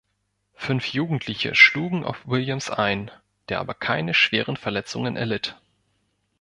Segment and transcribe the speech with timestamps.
[0.55, 3.11] Fünf Jugendliche schlugen auf Williams ein,
[3.49, 5.61] der aber keine schweren Verletzungen erlitt.